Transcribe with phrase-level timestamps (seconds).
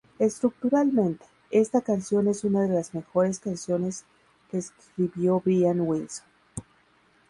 [0.17, 4.03] Estructuralmente, esta canción es una de las mejores canciones
[4.49, 6.25] que escribió Brian Wilson.